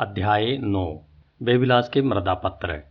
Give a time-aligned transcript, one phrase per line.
[0.00, 1.00] अध्याय नौ,
[1.42, 2.82] बेबिलास के मृदा पत्र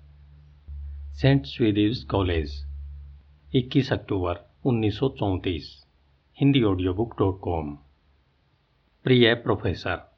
[1.11, 2.67] saint स्वीडिव्स college
[3.55, 5.85] 21 October 1934
[6.39, 7.77] Hindi audio book dot com.
[9.03, 10.15] प्रिय प्रोफेसर,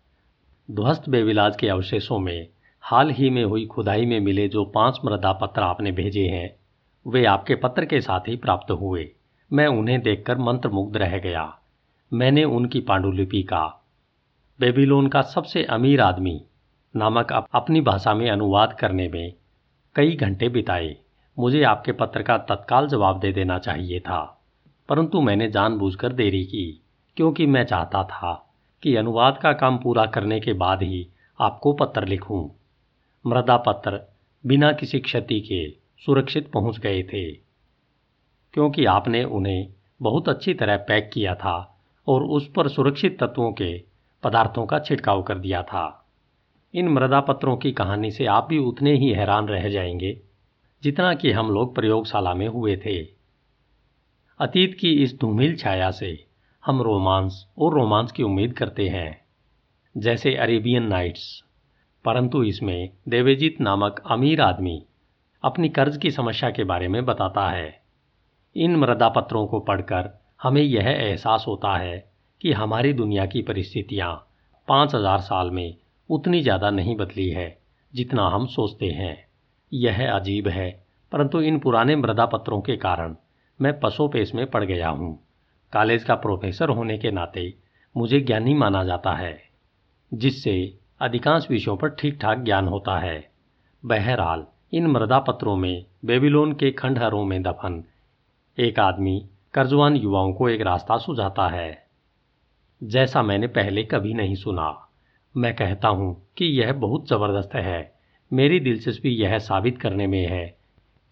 [0.72, 2.48] ध्वस्त बेबिलाज के अवशेषों में,
[2.82, 6.56] हाल ही में हुई खुदाई में मिले जो पाँच मृदा पत्र आपने भेजे हैं,
[7.08, 9.12] वे आपके पत्र के साथ ही प्राप्त हुए।
[9.54, 11.60] मैं उन्हें देखकर मंत्रमुग्ध रह गया।
[12.14, 13.86] मैंने उनकी पांडुलिपि का।
[14.60, 16.46] बेबीलोन का सबसे अमीर आदमी
[16.96, 19.34] नामक अपनी भाषा में अनुवाद करने में
[19.96, 20.96] कई घंटे बिताए।
[21.40, 24.42] मुझे आपके पत्र का तत्काल जवाब दे देना चाहिए था।
[24.90, 26.82] परंतु मैंने जानबूझकर देरी की,
[27.18, 31.08] क्योंकि मैं चाहता था कि अनुवाद का काम पूरा करने के बाद ही
[31.40, 32.48] आपको पत्र लिखूं।
[33.26, 34.00] मृदा पत्र
[34.46, 35.70] बिना किसी क्षति के
[36.06, 37.32] सुरक्षित पहुँच गए थे,
[38.54, 39.68] क्योंकि आपने उन्हें
[40.02, 43.84] बहुत अच्छी तरह पैक किया था और उस पर सुरक्षित तत्वों के
[44.24, 46.05] पदार्थों का छिड़काव कर दिया था।
[46.76, 50.22] इन मृदा पत्रों की कहानी से आप भी उतने ही हैरान रह जाएँगे,
[50.84, 53.02] जितना कि हम लोग प्रयोगशाला में हुए थे।
[54.40, 56.26] अतीत की इस धूमिल छाया से
[56.66, 59.22] हम रोमांस और रोमांस की उम्मीद करते हैं,
[59.98, 61.44] जैसे अरेबियन नाइट्स।
[62.06, 64.86] परंतु इसमें देवेजीत नामक अमीर आदमी
[65.44, 67.82] अपनी कर्ज की समस्या के बारे में बताता है।
[68.56, 72.12] इन मृदा पत्रों को पढ़कर हमें यह एहसास होता है
[72.42, 74.28] कि हमारी दुनिया की परिस्थितियाँ
[74.68, 75.76] पाँच हज़ार साल में
[76.10, 77.58] उतनी ज़्यादा नहीं बदली है,
[77.94, 79.18] जितना हम सोचते हैं।
[79.72, 80.70] यह अजीब है,
[81.12, 83.16] परंतु इन पुराने मृदा पत्रों के कारण
[83.60, 85.18] मैं पशोपेश में पड़ गया हूँ।
[85.74, 87.54] कॉलेज का प्रोफेसर होने के नाते
[87.96, 89.38] मुझे ज्ञानी माना जाता है,
[90.12, 93.30] जिससे अधिकांश विषयों पर ठीक ठाक ज्ञान होता है।
[93.84, 97.84] बहरहाल, इन मृदा पत्रों में बेबीलोन के खंडहरों में दफन
[98.58, 99.20] एक आदमी
[99.54, 101.88] कर्जवान युवाओं को एक रास्ता सुझाता है,
[102.82, 104.85] जैसा मैंने पहले कभी नहीं सुना।
[105.38, 107.96] मैं कहता हूँ कि यह बहुत ज़बरदस्त है।
[108.34, 110.58] मेरी दिलचस्पी यह साबित करने में है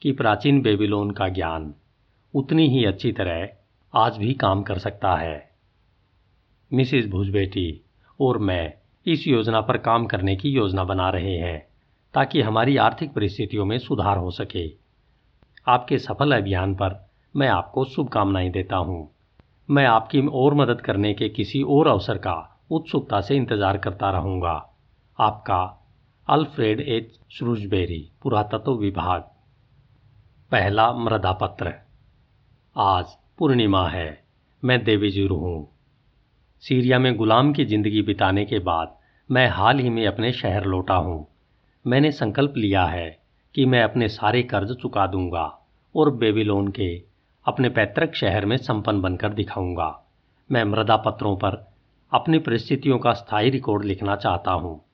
[0.01, 1.73] कि प्राचीन बेबीलोन का ज्ञान
[2.35, 3.49] उतनी ही अच्छी तरह
[3.93, 5.49] आज भी काम कर सकता है।
[6.73, 7.81] मिसिस भुजबेटी
[8.21, 8.73] और मैं
[9.07, 11.67] इस योजना पर काम करने की योजना बना रहे हैं
[12.13, 14.67] ताकि हमारी आर्थिक परिस्थितियों में सुधार हो सके।
[15.67, 19.11] आपके सफल अभियान पर मैं आपको शुभकामनाएँ देता हूँ।
[19.69, 24.53] मैं आपकी और मदद करने के किसी और अवसर का उत्सुकता से इंतज़ार करता रहूँगा।
[25.19, 25.61] आपका,
[26.27, 27.19] अल्फ्रेड एच.
[27.31, 29.21] श्रूजबेरी पुरातत्व विभाग।
[30.51, 31.73] पहला मृदा पत्र
[32.75, 34.23] आज पूर्णिमा है,
[34.63, 35.69] मैं देवीजुर हूँ
[36.63, 38.95] सीरिया में गुलाम की ज़िंदगी बिताने के बाद
[39.29, 41.25] मैं हाल ही में अपने शहर लौटा हूँ।
[41.85, 43.09] मैंने संकल्प लिया है
[43.55, 45.45] कि मैं अपने सारे कर्ज चुका दूँगा
[45.95, 46.93] और बेबीलोन के
[47.45, 49.89] अपने पैतृक शहर में संपन्न बनकर दिखाऊँगा।
[50.49, 51.57] मैं मृदा पत्रों पर
[52.13, 54.85] अपनी परिस्थितियों का स्थायी रिकॉर्ड लिखना चाहता हूँ,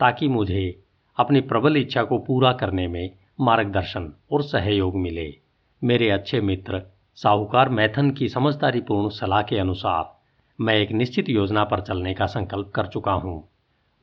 [0.00, 0.82] ताकि मुझे
[1.18, 3.10] अपनी प्रबल इच्छा को पूरा करने में
[3.40, 5.34] मार्गदर्शन और सहयोग मिले।
[5.82, 6.82] मेरे अच्छे मित्र,
[7.14, 10.20] साहूकार मैथन की समझदारीपूर्ण सलाह के अनुसार,
[10.60, 13.48] मैं एक निश्चित योजना पर चलने का संकल्प कर चुका हूँ।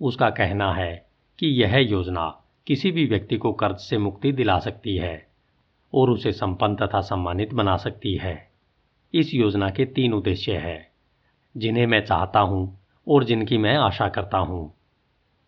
[0.01, 1.05] उसका कहना है
[1.39, 5.27] कि यह योजना किसी भी व्यक्ति को कर्ज से मुक्ति दिला सकती है
[5.93, 8.49] और उसे संपन्न तथा सम्मानित बना सकती है।
[9.13, 10.94] इस योजना के तीन उद्देश्य हैं।
[11.57, 14.73] जिन्हें मैं चाहता हूँ और जिनकी मैं आशा करता हूँ।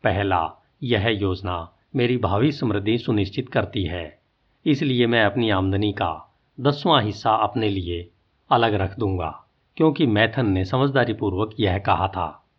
[0.04, 4.20] पहला, यह योजना मेरी भावी समृद्धि सुनिश्चित करती है।
[4.66, 8.12] इसलिए मैं अपनी आमदनी का दसवां हिस्सा अपने लिए
[8.52, 9.46] अलग रख दूँगा,
[9.78, 12.50] क्योंकि मैथन ने समझदारीपूर्वक यह कहा था।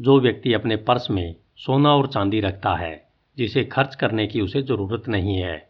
[0.00, 4.62] जो व्यक्ति अपने पर्स में सोना और चांदी रखता है, जिसे खर्च करने की उसे
[4.62, 5.68] ज़रूरत नहीं है,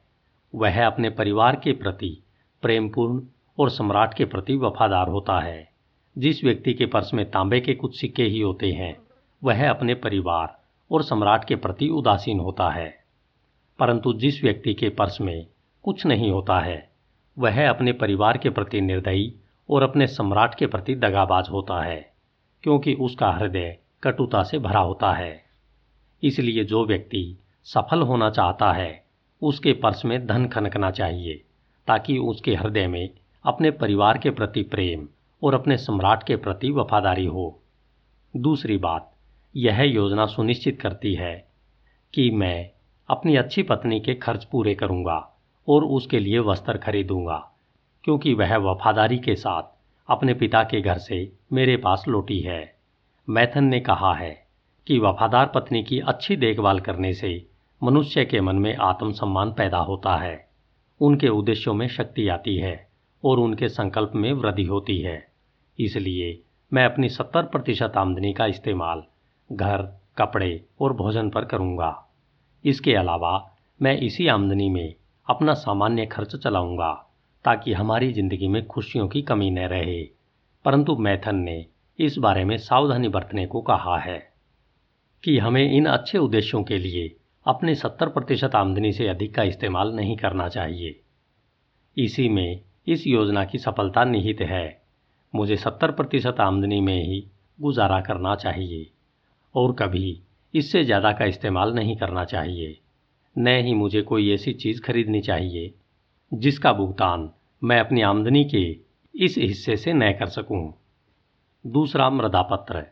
[0.54, 2.22] वह अपने परिवार के प्रति
[2.62, 3.22] प्रेमपूर्ण
[3.58, 5.71] और सम्राट के प्रति वफादार होता है।
[6.18, 8.96] जिस व्यक्ति के पर्स में तांबे के कुछ सिक्के ही होते हैं,
[9.44, 13.04] वह अपने परिवार और सम्राट के प्रति उदासीन होता है।
[13.78, 15.46] परंतु जिस व्यक्ति के पर्स में
[15.82, 16.90] कुछ नहीं होता है,
[17.38, 19.34] वह अपने परिवार के प्रति निर्दयी
[19.70, 22.12] और अपने सम्राट के प्रति दगाबाज होता है,
[22.62, 25.44] क्योंकि उसका हृदय कटुता से भरा होता है।
[26.22, 29.04] इसलिए जो व्यक्ति सफल होना चाहता है,
[29.42, 31.42] उसके पर्स में धन खनकना चाहिए,
[31.86, 33.10] ताकि उसके हृदय में
[33.44, 35.08] अपने परिवार के प्रति प्रेम
[35.42, 37.62] और अपने सम्राट के प्रति वफादारी हो।
[38.36, 39.10] दूसरी बात,
[39.56, 41.34] यह योजना सुनिश्चित करती है
[42.14, 42.70] कि मैं
[43.08, 45.16] अपनी अच्छी पत्नी के खर्च पूरे करूँगा
[45.68, 47.36] और उसके लिए वस्त्र खरीदूँगा,
[48.04, 49.62] क्योंकि वह वफादारी के साथ
[50.08, 52.74] अपने पिता के घर से मेरे पास लौटी है।
[53.28, 54.46] मैथन ने कहा है
[54.86, 57.46] कि वफादार पत्नी की अच्छी देखभाल करने से
[57.82, 60.48] मनुष्य के मन में आत्मसम्मान पैदा होता है।
[61.00, 62.88] उनके उद्देश्यों में शक्ति आती है
[63.24, 65.31] और उनके संकल्प में वृद्धि होती है।
[65.84, 66.42] इसलिए
[66.72, 69.02] मैं अपनी सत्तर प्रतिशत आमदनी का इस्तेमाल
[69.52, 72.08] घर, कपड़े और भोजन पर करूँगा।
[72.64, 74.94] इसके अलावा मैं इसी आमदनी में
[75.30, 77.08] अपना सामान्य खर्च चलाऊँगा
[77.44, 80.02] ताकि हमारी ज़िंदगी में खुशियों की कमी न रहे।
[80.64, 81.66] परंतु मैथन ने
[81.98, 84.32] इस बारे में सावधानी बरतने को कहा है
[85.24, 89.92] कि हमें इन अच्छे उद्देश्यों के लिए अपने सत्तर प्रतिशत आमदनी से अधिक का इस्तेमाल
[89.92, 91.00] नहीं करना चाहिए।
[91.98, 94.81] इसी में इस योजना की सफलता निहित है।
[95.34, 97.26] मुझे सत्तर प्रतिशत आमदनी में ही
[97.60, 98.90] गुजारा करना चाहिए
[99.54, 100.20] और कभी
[100.54, 102.78] इससे ज़्यादा का इस्तेमाल नहीं करना चाहिए
[103.38, 105.74] न ही मुझे कोई ऐसी चीज़ खरीदनी चाहिए
[106.34, 107.30] जिसका भुगतान
[107.64, 108.78] मैं अपनी आमदनी के
[109.14, 110.74] इस हिस्से से न कर सकूँ।
[111.66, 112.86] दूसरा मृदापत्र,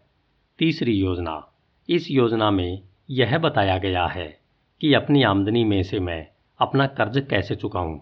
[0.58, 1.52] तीसरी योजना
[1.88, 4.40] इस योजना में यह बताया गया है
[4.80, 6.26] कि अपनी आमदनी में से मैं
[6.60, 7.98] अपना कर्ज कैसे चुकाऊं।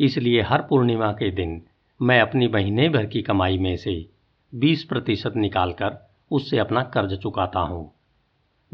[0.00, 1.62] इसलिए हर पूर्णिमा के दिन
[2.02, 4.10] मैं अपनी महीने भर की कमाई में से
[4.54, 7.94] 20 प्रतिशत निकालकर उससे अपना कर्ज चुकाता हूँ।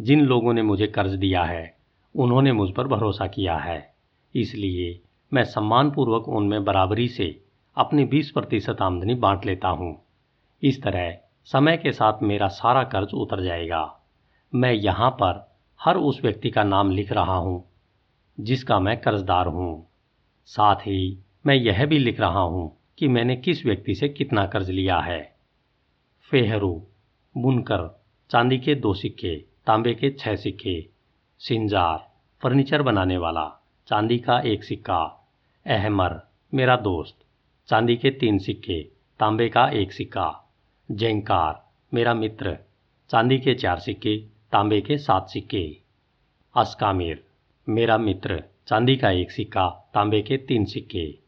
[0.01, 1.77] जिन लोगों ने मुझे कर्ज दिया है,
[2.17, 3.95] उन्होंने मुझ पर भरोसा किया है।
[4.35, 5.01] इसलिए
[5.33, 7.45] मैं सम्मानपूर्वक उनमें बराबरी से
[7.77, 10.03] अपनी 20 प्रतिशत आमदनी बांट लेता हूँ।
[10.63, 14.01] इस तरह समय के साथ मेरा सारा कर्ज उतर जाएगा।
[14.55, 17.65] मैं यहाँ पर हर उस व्यक्ति का नाम लिख रहा हूँ,
[18.41, 19.87] जिसका मैं कर्जदार हूँ।
[20.47, 24.71] साथ ही मैं यह भी लिख रहा हूँ कि मैंने किस व्यक्ति से कितना कर्ज
[24.71, 25.35] लिया है।
[26.31, 26.87] फेहरू,
[27.37, 30.87] बुनकर, चांदी के दो सिक्के, तांबे के छह सिक्के,
[31.39, 32.11] सिंजार,
[32.43, 35.31] फर्नीचर बनाने वाला, चांदी का एक सिक्का।
[35.67, 37.25] अहमर, मेरा दोस्त,
[37.69, 38.89] चांदी के तीन सिक्के,
[39.21, 40.55] तांबे का एक सिक्का।
[40.91, 42.59] जेंकार मेरा मित्र,
[43.11, 44.19] चांदी के चार सिक्के,
[44.53, 45.77] तांबे के सात सिक्के।
[46.57, 47.25] अस्कामिर,
[47.69, 51.19] मेरा मित्र, चांदी का एक सिक्का, तांबे के तीन सिक्के।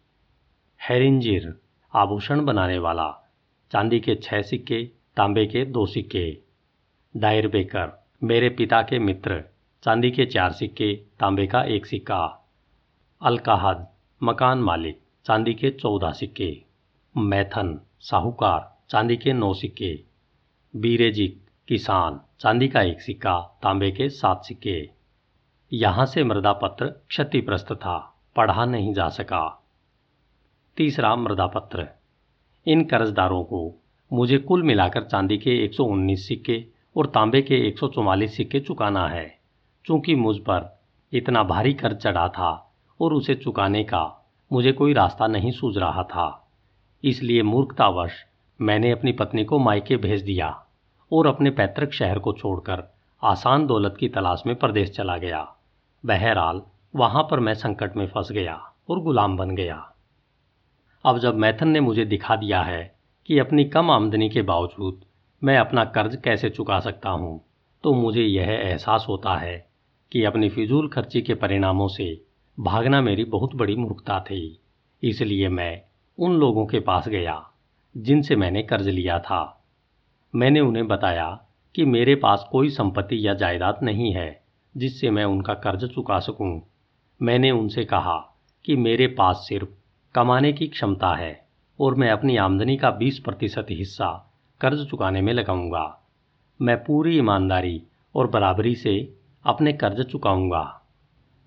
[0.83, 1.60] हैरिंजिर
[1.95, 3.33] आभूषण बनाने वाला,
[3.73, 6.39] चांदी के छह सिक्के, तांबे के दो सिक्के।
[7.17, 9.45] डायर बेकर, मेरे पिता के मित्र,
[9.83, 12.49] चांदी के चार सिक्के, तांबे का एक सिक्का।
[13.23, 13.87] अलकाहद,
[14.23, 16.63] मकान मालिक, चांदी के चौदह सिक्के।
[17.17, 20.05] मैथन, साहूकार, चांदी के नौ सिक्के।
[20.77, 24.91] बीरेजिक, किसान, चांदी का एक सिक्का, तांबे के सात सिक्के।
[25.73, 29.60] यहाँ से मृदा पत्र क्षतिग्रस्त था, पढ़ा नहीं जा सका।
[30.77, 31.87] तीसरा मृदा पत्र
[32.67, 33.75] इन कर्जदारों को
[34.13, 36.65] मुझे कुल मिलाकर चांदी के 119 सिक्के
[36.97, 39.39] और तांबे के 144 सिक्के चुकाना है,
[39.85, 40.81] चूँकि मुझ पर
[41.13, 42.51] इतना भारी कर्ज चढ़ा था
[43.01, 44.03] और उसे चुकाने का
[44.53, 46.49] मुझे कोई रास्ता नहीं सूझ रहा था।
[47.05, 48.25] इसलिए मूर्खतावश
[48.61, 50.49] मैंने अपनी पत्नी को मायके भेज दिया
[51.13, 52.83] और अपने पैतृक शहर को छोड़कर
[53.23, 55.47] आसान दौलत की तलाश में प्रदेश चला गया।
[56.05, 56.63] बहरहाल,
[56.97, 59.87] वहाँ पर मैं संकट में फंस गया और गुलाम बन गया।
[61.05, 65.01] अब जब मैथन ने मुझे दिखा दिया है कि अपनी कम आमदनी के बावजूद
[65.45, 67.45] मैं अपना कर्ज कैसे चुका सकता हूँ
[67.85, 69.71] तो मुझे यह एहसास होता है
[70.13, 72.25] कि अपनी फिजूल खर्ची के परिणामों से
[72.61, 74.61] भागना मेरी बहुत बड़ी मूर्खता थी
[75.03, 75.83] इसलिए मैं
[76.19, 77.51] उन लोगों के पास गया
[77.97, 79.67] जिनसे मैंने कर्ज लिया था
[80.35, 84.45] मैंने उन्हें बताया कि मेरे पास कोई संपत्ति या जायदाद नहीं है
[84.77, 86.63] जिससे मैं उनका कर्ज चुका सकूँ।
[87.23, 89.69] मैंने उनसे कहा कि मेरे पास सिर्फ़
[90.15, 91.33] कमाने की क्षमता है
[91.79, 94.09] और मैं अपनी आमदनी का 20 प्रतिशत हिस्सा
[94.61, 95.85] कर्ज चुकाने में लगाऊँगा।
[96.61, 97.83] मैं पूरी ईमानदारी
[98.15, 98.97] और बराबरी से
[99.45, 100.65] अपने कर्ज चुकाऊँगा।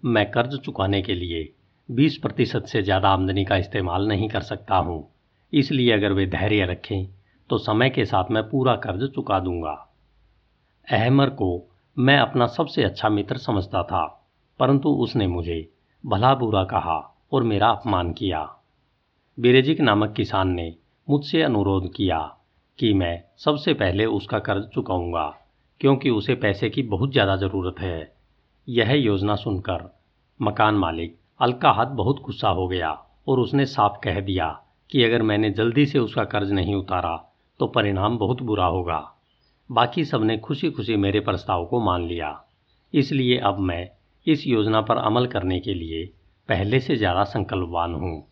[0.04, 1.50] मैं कर्ज चुकाने के लिए
[1.90, 5.08] 20 प्रतिशत से ज़्यादा आमदनी का इस्तेमाल नहीं कर सकता हूँ।
[5.54, 7.06] इसलिए अगर वे धैर्य रखें
[7.50, 9.78] तो समय के साथ मैं पूरा कर्ज चुका दूँगा।
[10.88, 11.56] अहमर को
[11.98, 14.06] मैं अपना सबसे अच्छा मित्र समझता था,
[14.60, 15.68] परंतु उसने मुझे
[16.04, 18.42] भला बुरा कहा। और मेरा अपमान किया।
[19.38, 20.74] बिरेजिक नामक किसान ने
[21.08, 22.20] मुझसे अनुरोध किया
[22.80, 25.26] कि मैं सबसे पहले उसका कर्ज चुकाऊँगा,
[25.82, 28.14] क्योंकि उसे पैसे की बहुत ज़्यादा ज़रूरत है।
[28.68, 29.90] यह योजना सुनकर
[30.40, 32.92] मकान मालिक अलका हाथ बहुत गुस्सा हो गया
[33.28, 34.48] और उसने साफ़ कह दिया
[34.90, 37.16] कि अगर मैंने जल्दी से उसका कर्ज नहीं उतारा
[37.60, 39.00] तो परिणाम बहुत बुरा होगा।
[39.70, 42.40] बाकी सबने खुशी खुशी मेरे प्रस्ताव को मान लिया।
[42.94, 43.90] इसलिए अब मैं
[44.28, 46.12] इस योजना पर अमल करने के लिए
[46.50, 48.24] पहले से ज़्यादा संकल्पवान हूँ।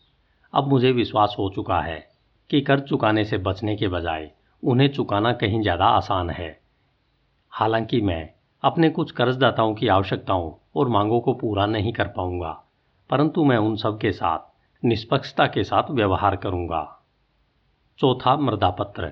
[0.53, 1.99] अब मुझे विश्वास हो चुका है
[2.49, 4.29] कि कर्ज चुकाने से बचने के बजाय
[4.63, 6.49] उन्हें चुकाना कहीं ज़्यादा आसान है।
[7.53, 8.29] हालाँकि मैं
[8.63, 12.51] अपने कुछ कर्जदाताओं की आवश्यकताओं और मांगों को पूरा नहीं कर पाऊँगा,
[13.09, 14.39] परंतु मैं उन सब के साथ,
[14.83, 16.83] निष्पक्षता के साथ व्यवहार करूँगा।
[17.99, 19.11] चौथा मृदापत्र,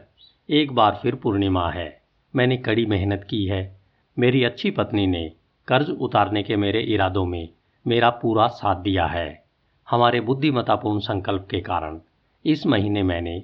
[0.50, 2.02] एक बार फिर पूर्णिमा है,
[2.34, 3.80] मैंने कड़ी मेहनत की है।
[4.18, 5.28] मेरी अच्छी पत्नी ने
[5.68, 7.50] कर्ज उतारने के मेरे इरादों में
[7.90, 9.44] मेरा पूरा साथ दिया है
[9.88, 12.00] हमारे बुद्धिमतापूर्ण संकल्प के कारण।
[12.46, 13.44] इस महीने मैंने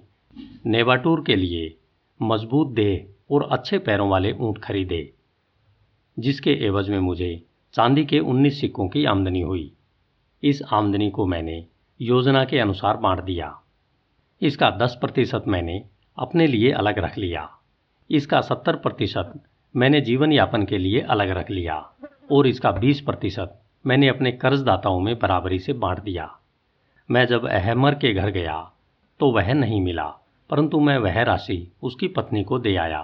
[0.65, 1.75] नेवाटूर के लिए
[2.19, 5.13] मज़बूत देह और अच्छे पैरों वाले ऊँट खरीदे,
[6.19, 7.31] जिसके एवज में मुझे
[7.73, 9.71] चांदी के 19 सिक्कों की आमदनी हुई।
[10.43, 11.65] इस आमदनी को मैंने
[12.01, 13.53] योजना के अनुसार बांट दिया।
[14.41, 15.83] इसका 10 प्रतिशत मैंने
[16.17, 17.49] अपने लिए अलग रख लिया।
[18.09, 19.33] इसका 70 प्रतिशत
[19.75, 21.85] मैंने जीवन यापन के लिए अलग रख लिया
[22.31, 26.29] और इसका 20 प्रतिशत मैंने अपने कर्जदाताओं में बराबरी से बांट दिया।
[27.09, 28.57] मैं जब अहमर के घर गया
[29.19, 30.05] तो वह नहीं मिला,
[30.49, 33.01] परंतु मैं वह राशि उसकी पत्नी को दे आया।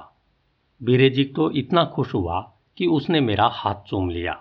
[0.82, 2.40] बीरेजिक तो इतना खुश हुआ
[2.78, 4.38] कि उसने मेरा हाथ चूम लिया।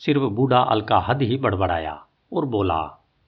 [0.00, 1.98] सिर्फ़ बूढ़ा अलका हद ही बड़बड़ाया
[2.32, 2.80] और बोला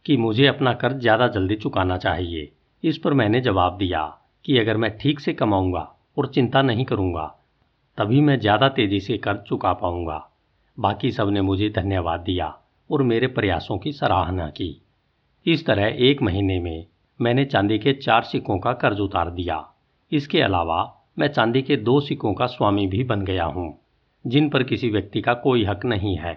[0.07, 2.51] कि मुझे अपना कर्ज ज़्यादा जल्दी चुकाना चाहिए।
[2.83, 4.03] इस पर मैंने जवाब दिया
[4.45, 7.27] कि अगर मैं ठीक से कमाऊँगा और चिंता नहीं करूँगा,
[7.99, 10.17] तभी मैं ज़्यादा तेज़ी से कर्ज चुका पाऊँगा।
[10.79, 12.47] बाकी सबने मुझे धन्यवाद दिया
[12.91, 14.77] और मेरे प्रयासों की सराहना की।
[15.47, 16.87] इस तरह एक महीने में
[17.21, 19.65] मैंने चांदी के चार सिक्कों का कर्ज उतार दिया।
[20.13, 20.83] इसके अलावा
[21.19, 23.79] मैं चांदी के दो सिक्कों का स्वामी भी बन गया हूँ,
[24.25, 26.37] जिन पर किसी व्यक्ति का कोई हक नहीं है।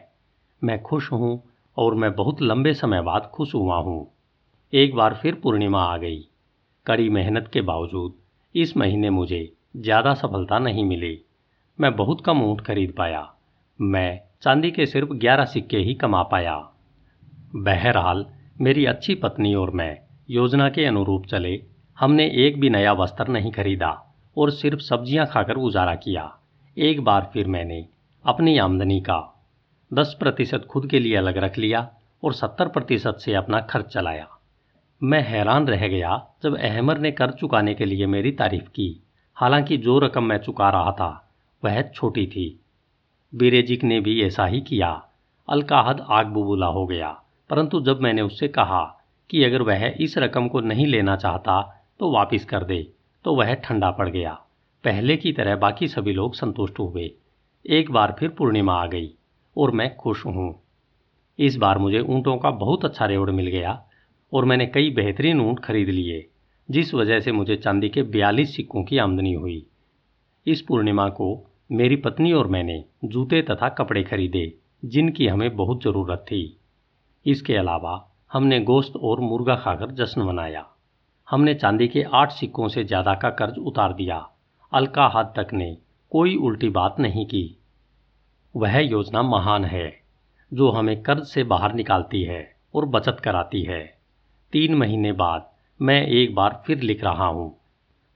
[0.62, 1.42] मैं खुश हूँ
[1.78, 4.08] और मैं बहुत लंबे समय बाद खुश हुआ हूँ।
[4.74, 6.20] एक बार फिर पूर्णिमा आ गई।
[6.86, 8.14] कड़ी मेहनत के बावजूद
[8.56, 11.20] इस महीने मुझे ज़्यादा सफलता नहीं मिली।
[11.80, 13.28] मैं बहुत कम ऊँट खरीद पाया।
[13.80, 16.70] मैं चांदी के सिर्फ़ ग्यारह सिक्के ही कमा पाया।
[17.56, 18.26] बहरहाल,
[18.62, 19.98] मेरी अच्छी पत्नी और मैं
[20.30, 21.64] योजना के अनुरूप चले।
[22.00, 26.38] हमने एक भी नया वस्त्र नहीं खरीदा और सिर्फ़ सब्ज़ियाँ खाकर गुजारा किया।
[26.78, 27.86] एक बार फिर मैंने
[28.26, 29.48] अपनी आमदनी का
[29.94, 31.90] दस प्रतिशत खुद के लिए अलग रख लिया
[32.24, 34.28] और सत्तर प्रतिशत से अपना खर्च चलाया।
[35.04, 39.04] मैं हैरान रह गया जब अहमर ने कर चुकाने के लिए मेरी तारीफ़ की।
[39.36, 41.32] हालाँकि जो रकम मैं चुका रहा था,
[41.64, 42.64] वह छोटी थी।
[43.34, 45.10] बीरेजिक ने भी ऐसा ही किया।
[45.50, 48.84] अलकाहद आग बुबूला हो गया। परंतु जब मैंने उससे कहा
[49.30, 51.62] कि अगर वह इस रकम को नहीं लेना चाहता
[52.00, 52.94] तो वापस कर दे
[53.26, 54.34] तो वह ठंडा पड़ गया।
[54.84, 57.12] पहले की तरह बाकी सभी लोग संतुष्ट हुए।
[57.66, 59.14] एक बार फिर पूर्णिमा आ गई
[59.58, 60.64] और मैं खुश हूँ।
[61.40, 63.84] इस बार मुझे ऊँटों का बहुत अच्छा रेवड़ मिल गया
[64.34, 66.28] और मैंने कई बेहतरीन ऊँट खरीद लिए,
[66.70, 69.66] जिस वजह से मुझे चांदी के बयालीस सिक्कों की आमदनी हुई।
[70.48, 74.54] इस पूर्णिमा को मेरी पत्नी और मैंने जूते तथा कपड़े खरीदे,
[74.86, 76.58] जिनकी हमें बहुत ज़रूरत थी।
[77.26, 77.96] इसके अलावा
[78.34, 80.66] हमने गोश्त और मुर्गा खाकर जश्न मनाया।
[81.28, 84.18] हमने चांदी के आठ सिक्कों से ज़्यादा का कर्ज उतार दिया।
[84.72, 85.78] अलका हाथ तक ने
[86.12, 87.58] कोई उल्टी बात नहीं की।
[88.56, 90.02] वह योजना महान है,
[90.52, 92.42] जो हमें कर्ज से बाहर निकालती है
[92.76, 93.82] और बचत कराती है।
[94.54, 97.56] तीन महीने बाद मैं एक बार फिर लिख रहा हूँ।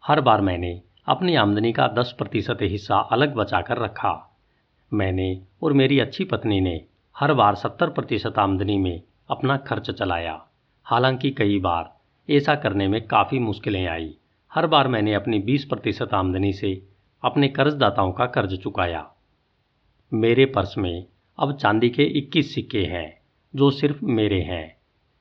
[0.04, 4.38] हर बार मैंने अपनी आमदनी का दस प्रतिशत हिस्सा अलग बचाकर रखा।
[4.94, 6.86] मैंने और मेरी अच्छी पत्नी ने
[7.18, 10.46] हर बार सत्तर प्रतिशत आमदनी में अपना खर्च चलाया।
[10.84, 11.98] हालाँकि कई बार
[12.30, 14.16] ऐसा करने में काफ़ी मुश्किलें आई।
[14.54, 16.88] हर बार मैंने अपनी 20 प्रतिशत आमदनी से
[17.24, 19.12] अपने कर्जदाताओं का कर्ज चुकाया।
[20.14, 21.06] मेरे पर्स में
[21.40, 23.22] अब चांदी के 21 सिक्के हैं,
[23.56, 24.78] जो सिर्फ़ मेरे हैं।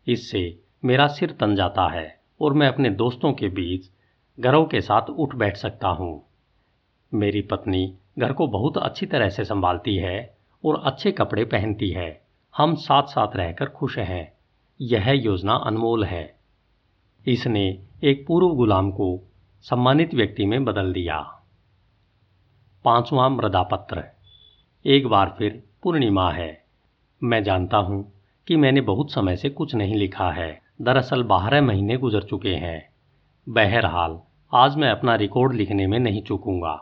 [0.06, 3.90] इससे मेरा सिर तन जाता है और मैं अपने दोस्तों के बीच
[4.40, 6.22] घरों के साथ उठ बैठ सकता हूँ।
[7.14, 12.22] मेरी पत्नी घर को बहुत अच्छी तरह से संभालती है और अच्छे कपड़े पहनती है।
[12.56, 14.32] हम साथ साथ रहकर खुश हैं।
[14.80, 16.36] यह योजना अनमोल है।
[17.26, 19.20] इसने एक पूर्व गुलाम को
[19.62, 21.20] सम्मानित व्यक्ति में बदल दिया।
[22.84, 24.04] पांचवा मृदापत्र।
[24.86, 26.64] एक बार फिर पूर्णिमा है।
[27.22, 28.12] मैं जानता हूँ
[28.46, 32.89] कि मैंने बहुत समय से कुछ नहीं लिखा है। दरअसल बारह महीने गुजर चुके हैं।
[33.46, 34.16] बहरहाल,
[34.52, 36.72] आज मैं अपना रिकॉर्ड लिखने में नहीं चूकूँगा,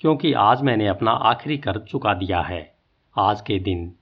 [0.00, 2.60] क्योंकि आज मैंने अपना आखिरी कर्ज चुका दिया है।
[3.16, 3.92] आज के दिन,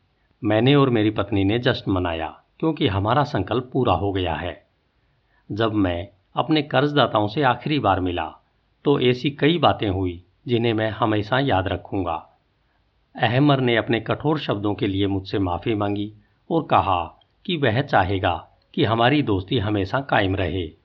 [0.42, 4.54] मैंने और मेरी पत्नी ने जश्न मनाया, क्योंकि हमारा संकल्प पूरा हो गया है।
[5.50, 8.26] जब मैं अपने कर्जदाताओं से आखिरी बार मिला
[8.84, 12.14] तो ऐसी कई बातें हुई, जिन्हें मैं हमेशा याद रखूँगा।
[13.14, 16.12] अहमर ने अपने कठोर शब्दों के लिए मुझसे माफ़ी मांगी
[16.50, 17.02] और कहा
[17.44, 18.36] कि वह चाहेगा
[18.74, 20.81] कि हमारी दोस्ती हमेशा कायम रहे।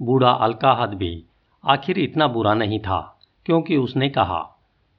[0.00, 1.24] बूढ़ा अलकाहद भी,
[1.64, 4.40] आखिर इतना बुरा नहीं था, क्योंकि उसने कहा,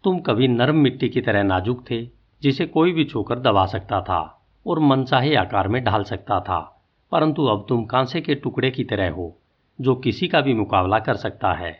[0.04, 2.04] तुम कभी नरम मिट्टी की तरह नाजुक थे,
[2.42, 4.20] जिसे कोई भी छूकर दबा सकता था
[4.66, 6.60] और मनचाहे आकार में ढाल सकता था,
[7.12, 9.36] परंतु अब तुम कांसे के टुकड़े की तरह हो,
[9.80, 11.78] जो किसी का भी मुकाबला कर सकता है।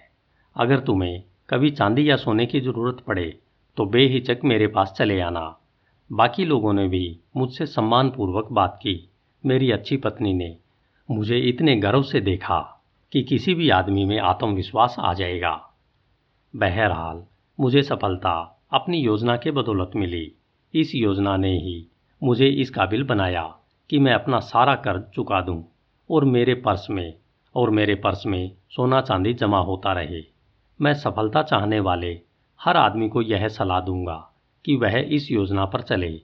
[0.56, 3.40] अगर तुम्हें कभी चांदी या सोने की ज़रूरत पड़े
[3.78, 5.56] तो बेहिचक मेरे पास चले आना।
[6.12, 9.10] बाकी लोगों ने भी मुझसे सम्मानपूर्वक बात की।
[9.44, 10.56] मेरी अच्छी पत्नी ने
[11.10, 12.79] मुझे इतने गर्व से देखा।
[13.12, 15.70] कि किसी भी आदमी में आत्मविश्वास आ जाएगा।
[16.56, 17.24] बहरहाल,
[17.60, 20.32] मुझे सफलता अपनी योजना के बदौलत मिली।
[20.74, 21.88] इस योजना ने ही
[22.24, 23.56] मुझे इस काबिल बनाया
[23.90, 25.64] कि मैं अपना सारा कर्ज चुका दूँ
[26.12, 27.14] और मेरे पर्स में
[27.56, 30.22] और मेरे पर्स में सोना चांदी जमा होता रहे।
[30.82, 32.22] मैं सफलता चाहने वाले
[32.62, 34.32] हर आदमी को यह सलाह दूँगा
[34.66, 36.22] कि वह इस योजना पर चले,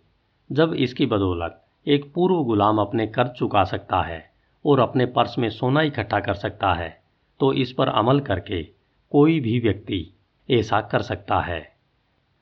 [0.52, 4.35] जब इसकी बदौलत एक पूर्व गुलाम अपने कर्ज चुका सकता है।
[4.66, 6.90] और अपने पर्स में सोना इकट्ठा कर सकता है
[7.40, 8.62] तो इस पर अमल करके
[9.12, 10.06] कोई भी व्यक्ति
[10.50, 11.62] ऐसा कर सकता है।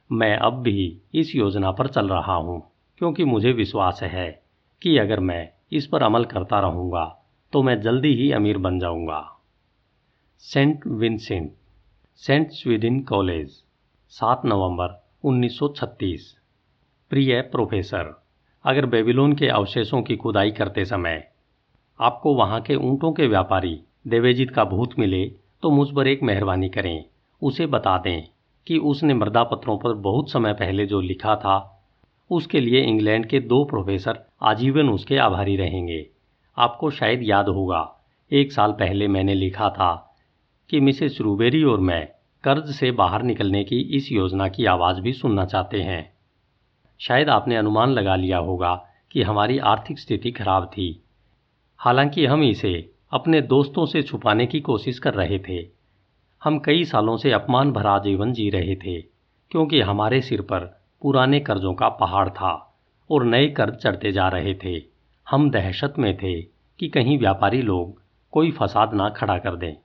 [0.10, 2.62] मैं अब भी इस योजना पर चल रहा हूँ,
[3.02, 4.30] क्योंकि मुझे विश्वास है
[4.82, 7.06] कि अगर मैं इस पर अमल करता रहूँगा
[7.54, 9.22] तो मैं जल्दी ही अमीर बन जाऊँगा।
[10.44, 11.52] सेंट विंसेंट,
[12.22, 13.50] सेंट स्वीडिन कॉलेज,
[14.14, 16.32] सात नवंबर 1936
[17.12, 18.14] प्रिय प्रोफेसर,
[18.66, 21.28] अगर बेबीलोन के अवशेषों की खुदाई करते समय
[22.00, 25.26] आपको वहाँ के ऊँटों के व्यापारी, देवेजीत का भूत मिले
[25.64, 27.04] तो मुझ पर एक मेहरबानी करें।
[27.42, 28.28] उसे बता दें
[28.68, 31.86] कि उसने मृदा पत्रों पर बहुत समय पहले जो लिखा था,
[32.32, 36.10] उसके लिए इंग्लैंड के दो प्रोफेसर आजीवन उसके आभारी रहेंगे।
[36.58, 40.16] आपको शायद याद होगा, एक साल पहले मैंने लिखा था
[40.70, 42.08] कि मिसेस रूबेरी और मैं
[42.44, 46.14] कर्ज से बाहर निकलने की इस योजना की आवाज़ भी सुनना चाहते हैं।
[47.00, 48.76] शायद आपने अनुमान लगा लिया होगा
[49.12, 51.03] कि हमारी आर्थिक स्थिति खराब थी।
[51.86, 55.68] हालाँकि हम इसे अपने दोस्तों से छुपाने की कोशिश कर रहे थे।
[56.44, 59.02] हम कई सालों से अपमान भरा जीवन जी रहे थे,
[59.52, 60.60] क्योंकि हमारे सिर पर
[61.02, 62.76] पुराने कर्जों का पहाड़ था
[63.12, 64.82] और नए कर्ज चढ़ते जा रहे थे।
[65.30, 66.42] हम दहशत में थे
[66.80, 69.76] कि कहीं व्यापारी लोग कोई फसाद ना खड़ा कर दें,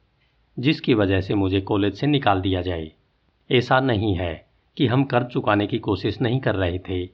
[0.58, 2.92] जिसकी वजह से मुझे कॉलेज से निकाल दिया जाए।
[3.50, 7.06] ऐसा नहीं है कि हम कर्ज चुकाने की कोशिश नहीं कर रहे थे।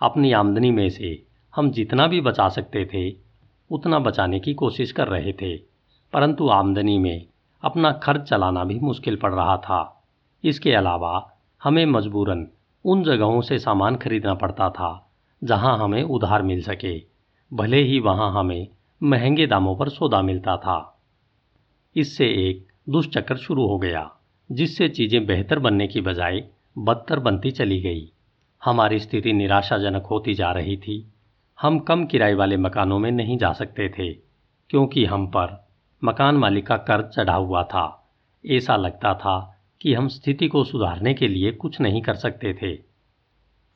[0.00, 1.22] अपनी आमदनी में से
[1.54, 3.23] हम जितना भी बचा सकते थे
[3.70, 5.56] उतना बचाने की कोशिश कर रहे थे,
[6.12, 7.26] परंतु आमदनी में
[7.62, 9.80] अपना खर्च चलाना भी मुश्किल पड़ रहा था।
[10.44, 11.30] इसके अलावा
[11.62, 12.46] हमें मजबूरन
[12.84, 15.10] उन जगहों से सामान खरीदना पड़ता था,
[15.42, 16.98] जहाँ हमें उधार मिल सके।
[17.52, 18.68] भले ही वहाँ हमें
[19.02, 21.00] महँगे दामों पर सौदा मिलता था।
[21.96, 24.10] इससे एक दुष्चक्र शुरू हो गया,
[24.50, 26.44] जिससे चीज़ें बेहतर बनने की बजाय
[26.78, 28.10] बदतर बनती चली गई।
[28.62, 31.13] हमारी स्थिति निराशाजनक होती जा रही थी।
[31.64, 34.12] हम कम किराए वाले मकानों में नहीं जा सकते थे,
[34.70, 35.68] क्योंकि हम पर
[36.04, 38.12] मकान मालिक का कर्ज चढ़ा हुआ था।
[38.46, 42.76] ऐसा लगता था कि हम स्थिति को सुधारने के लिए कुछ नहीं कर सकते थे।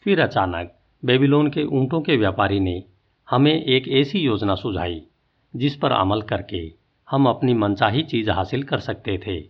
[0.02, 0.72] फिर अचानक
[1.04, 2.84] बेबीलोन के ऊँटों के व्यापारी ने
[3.30, 5.02] हमें एक ऐसी योजना सुझाई,
[5.56, 6.72] जिस पर अमल करके
[7.10, 9.48] हम अपनी मनचाही चीज़ हासिल कर सकते थे।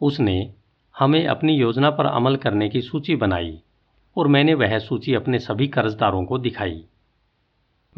[0.00, 0.54] उसने
[0.98, 3.60] हमें अपनी योजना पर अमल करने की सूची बनाई
[4.16, 6.84] और मैंने वह सूची अपने सभी कर्जदारों को दिखाई।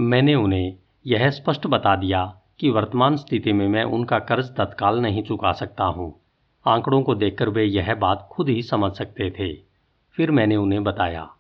[0.01, 5.23] मैंने उन्हें यह स्पष्ट बता दिया कि वर्तमान स्थिति में मैं उनका कर्ज तत्काल नहीं
[5.23, 6.21] चुका सकता हूँ।
[6.67, 9.55] आंकड़ों को देखकर वे यह बात खुद ही समझ सकते थे।
[10.13, 11.31] फिर मैंने उन्हें बताया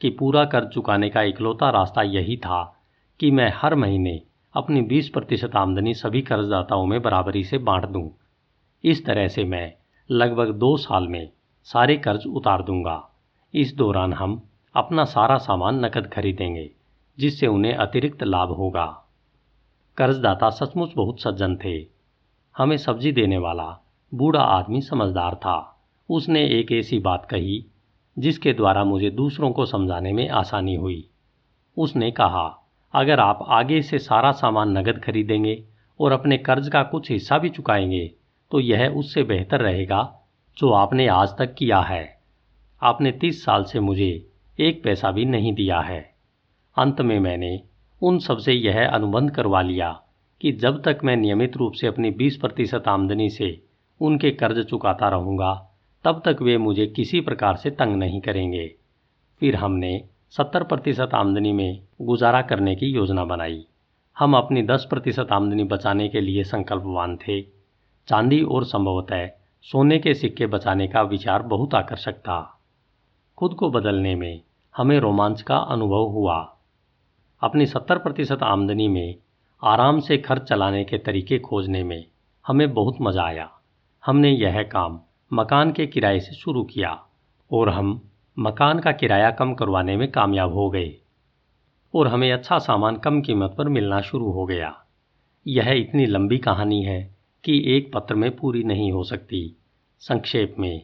[0.00, 2.82] कि पूरा कर्ज चुकाने का इकलौता रास्ता यही था
[3.20, 4.22] कि मैं हर महीने
[4.54, 8.10] अपनी 20 प्रतिशत आमदनी सभी कर्जदाताओं में बराबरी से बांट दूँ।
[8.84, 9.72] इस तरह से मैं
[10.10, 11.30] लगभग दो साल में
[11.64, 13.10] सारे कर्ज उतार दूँगा।
[13.54, 14.42] इस दौरान हम
[14.74, 16.70] अपना सारा सामान नकद खरीदेंगे।
[17.20, 18.86] जिससे उन्हें अतिरिक्त लाभ होगा।
[19.96, 21.86] कर्जदाता सचमुच बहुत सज्जन थे।
[22.56, 23.68] हमें सब्ज़ी देने वाला
[24.14, 25.56] बूढ़ा आदमी समझदार था।
[26.10, 27.64] उसने एक ऐसी बात कही,
[28.18, 31.08] जिसके द्वारा मुझे दूसरों को समझाने में आसानी हुई।
[31.76, 32.46] उसने कहा,
[32.94, 35.64] अगर आप आगे से सारा सामान नगद खरीदेंगे
[36.00, 38.12] और अपने कर्ज का कुछ हिस्सा भी चुकाएँगे
[38.50, 40.20] तो यह उससे बेहतर रहेगा
[40.56, 42.20] जो आपने आज तक किया है।
[42.82, 44.28] आपने तीस साल से मुझे
[44.60, 46.14] एक पैसा भी नहीं दिया है।
[46.78, 47.62] अंत में मैंने
[48.02, 50.02] उन सबसे यह अनुबंध करवा लिया
[50.40, 53.62] कि जब तक मैं नियमित रूप से अपनी 20 प्रतिशत आमदनी से
[54.00, 55.70] उनके कर्ज चुकाता रहूँगा,
[56.04, 58.74] तब तक वे मुझे किसी प्रकार से तंग नहीं करेंगे।
[59.40, 63.66] फिर हमने 70 प्रतिशत आमदनी में गुजारा करने की योजना बनाई।
[64.18, 67.42] हम अपनी 10 प्रतिशत आमदनी बचाने के लिए संकल्पवान थे।
[68.08, 69.28] चांदी और संभवतः
[69.62, 72.60] सोने के सिक्के बचाने का विचार बहुत आकर्षक था।
[73.38, 74.40] खुद को बदलने में
[74.76, 76.56] हमें रोमांच का अनुभव हुआ।
[77.42, 79.14] अपनी सत्तर प्रतिशत आमदनी में,
[79.62, 82.04] आराम से खर्च चलाने के तरीके खोजने में
[82.44, 83.48] हमें बहुत मज़ा आया।
[84.04, 85.00] हमने यह काम
[85.30, 86.90] मकान के किराए से शुरू किया
[87.50, 88.00] और हम
[88.36, 90.92] मकान का किराया कम करवाने में कामयाब हो गए
[91.94, 94.74] और हमें अच्छा सामान कम कीमत पर मिलना शुरू हो गया।
[95.46, 97.02] यह इतनी लंबी कहानी है
[97.44, 99.44] कि एक पत्र में पूरी नहीं हो सकती।
[100.02, 100.82] संक्षेप में,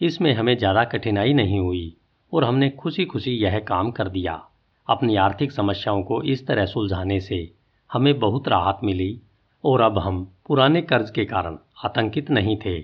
[0.00, 1.96] इसमें हमें ज़्यादा कठिनाई नहीं हुई
[2.32, 4.40] और हमने खुशी खुशी यह काम कर दिया।
[4.88, 7.52] अपनी आर्थिक समस्याओं को इस तरह सुलझाने से
[7.90, 9.20] हमें बहुत राहत मिली
[9.64, 12.78] और अब हम पुराने कर्ज के कारण आतंकित नहीं थे।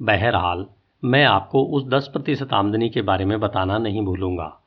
[0.00, 0.66] बहरहाल,
[1.04, 4.60] मैं आपको उस दस प्रतिशत आमदनी के बारे में बताना नहीं भूलूँगा,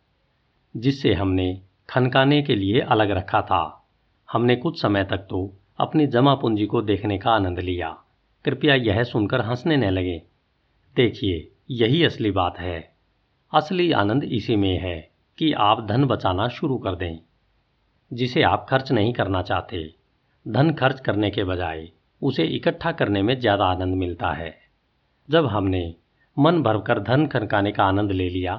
[0.76, 3.88] जिससे हमने खनकाने के लिए अलग रखा था।
[4.32, 7.90] हमने कुछ समय तक तो अपनी जमा पूंजी को देखने का आनंद लिया।
[8.46, 10.22] कृपया यह सुनकर हंसने न लगे।
[10.96, 12.96] देखिए, यही असली बात है।
[13.54, 17.20] असली आनंद इसी में है। कि आप धन बचाना शुरू कर दें,
[18.12, 19.84] जिसे आप खर्च नहीं करना चाहते।
[20.46, 21.88] धन खर्च करने के बजाय
[22.22, 24.54] उसे इकट्ठा करने में ज़्यादा आनंद मिलता है।
[25.30, 25.94] जब हमने
[26.38, 28.56] मन भरकर धन खनकाने का आनंद ले लिया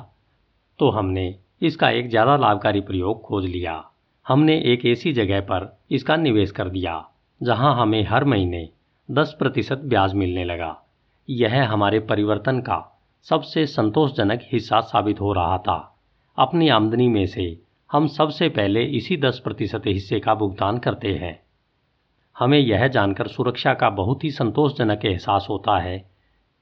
[0.80, 3.82] तो हमने इसका एक ज़्यादा लाभकारी प्रयोग खोज लिया।
[4.26, 7.04] हमने एक ऐसी जगह पर इसका निवेश कर दिया,
[7.40, 8.68] जहाँ हमें हर महीने
[9.08, 10.76] दस प्रतिशत ब्याज मिलने लगा।
[11.28, 12.78] यह हमारे परिवर्तन का
[13.26, 15.78] सबसे संतोषजनक हिस्सा साबित हो रहा था।
[16.38, 17.60] अपनी आमदनी में से
[17.92, 21.40] हम सबसे पहले इसी दस प्रतिशत हिस्से का भुगतान करते हैं।
[22.38, 26.10] हमें यह जानकर सुरक्षा का बहुत ही संतोषजनक एहसास होता है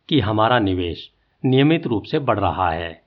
[0.09, 1.11] कि हमारा निवेश
[1.45, 3.03] नियमित रूप से बढ़ रहा है।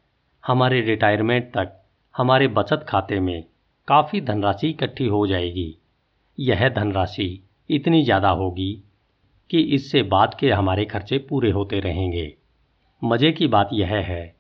[0.47, 1.81] हमारे रिटायरमेंट तक
[2.17, 3.43] हमारे बचत खाते में
[3.87, 5.75] काफ़ी धनराशि इकट्ठी हो जाएगी।
[6.39, 8.83] यह धनराशि इतनी ज़्यादा होगी
[9.49, 12.33] कि इससे बाद के हमारे खर्चे पूरे होते रहेंगे।
[13.03, 14.36] मज़े की बात यह है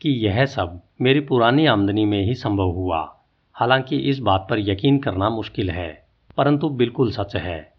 [0.00, 3.18] कि यह सब मेरी पुरानी आमदनी में ही संभव हुआ।
[3.54, 6.06] हालाँकि इस बात पर यकीन करना मुश्किल है,
[6.36, 7.72] परंतु बिल्कुल सच है।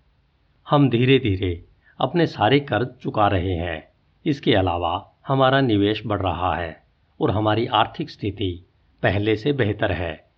[0.70, 1.66] हम धीरे धीरे
[2.00, 3.88] अपने सारे कर्ज चुका रहे हैं।
[4.26, 6.84] इसके अलावा हमारा निवेश बढ़ रहा है
[7.22, 8.66] और हमारी आर्थिक स्थिति
[9.04, 10.30] पहले से बेहतर है।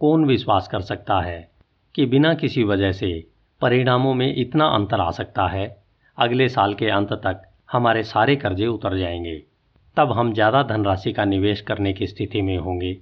[0.00, 1.50] कौन विश्वास कर सकता है
[1.94, 3.26] कि बिना किसी वजह से
[3.60, 5.82] परिणामों में इतना अंतर आ सकता है?
[6.18, 9.49] अगले साल के अंत तक हमारे सारे कर्जे उतर जाएँगे।
[10.00, 12.96] तब हम ज़्यादा धनराशि का निवेश करने की स्थिति में होंगे।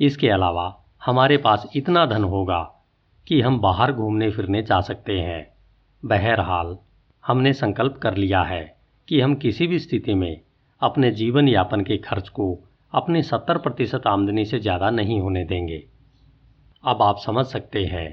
[0.00, 0.64] इसके अलावा
[1.04, 2.60] हमारे पास इतना धन होगा
[3.26, 5.46] कि हम बाहर घूमने फिरने जा सकते हैं।
[6.02, 6.76] बहरहाल,
[7.24, 8.62] हमने संकल्प कर लिया है
[9.08, 10.40] कि हम किसी भी स्थिति में
[10.82, 12.48] अपने जीवन यापन के खर्च को
[12.92, 15.82] अपनी सत्तर प्रतिशत आमदनी से ज़्यादा नहीं होने देंगे।
[16.84, 18.08] अब आप समझ सकते हैं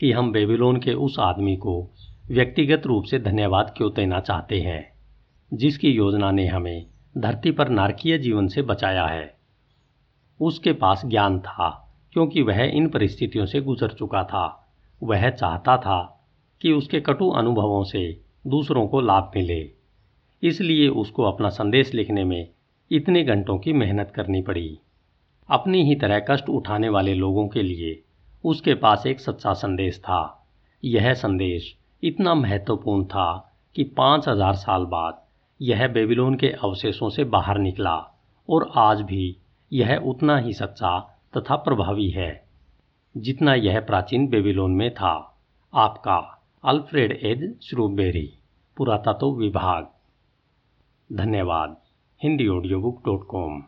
[0.00, 1.78] कि हम बेबीलोन के उस आदमी को
[2.30, 4.84] व्यक्तिगत रूप से धन्यवाद क्यों देना चाहते हैं,
[5.52, 6.86] जिसकी योजना ने हमें
[7.18, 9.34] धरती पर नारकीय जीवन से बचाया है।
[10.40, 11.68] उसके पास ज्ञान था,
[12.12, 16.26] क्योंकि वह इन परिस्थितियों से गुजर चुका था। वह चाहता था
[16.60, 19.72] कि उसके कटु अनुभवों से दूसरों को लाभ मिले।
[20.42, 22.48] इसलिए उसको अपना संदेश लिखने में
[22.90, 24.78] इतने घंटों की मेहनत करनी पड़ी।
[25.48, 28.02] अपनी ही तरह कष्ट उठाने वाले लोगों के लिए
[28.44, 30.48] उसके पास एक सच्चा संदेश था।
[30.84, 35.25] यह संदेश इतना महत्वपूर्ण था कि पाँच हज़ार साल बाद
[35.60, 37.96] यह बेबीलोन के अवशेषों से बाहर निकला,
[38.50, 39.36] और आज भी
[39.72, 40.98] यह उतना ही सच्चा
[41.36, 42.48] तथा प्रभावी है,
[43.16, 45.42] जितना यह प्राचीन बेबीलोन में था।
[45.74, 46.16] आपका
[46.64, 48.38] अल्फ्रेड एज श्रूबेरी,
[48.76, 49.88] पुरातत्व विभाग।
[51.12, 51.76] धन्यवाद,
[52.22, 53.62] Hindi audio book dot com